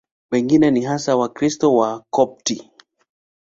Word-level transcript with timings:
Wengine 0.31 0.71
ni 0.71 0.81
hasa 0.85 1.15
Wakristo 1.15 1.75
Wakopti. 1.75 2.71